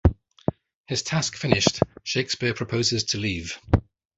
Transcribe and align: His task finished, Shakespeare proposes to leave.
His 0.87 1.03
task 1.03 1.35
finished, 1.35 1.81
Shakespeare 2.01 2.55
proposes 2.55 3.03
to 3.03 3.19
leave. 3.19 3.59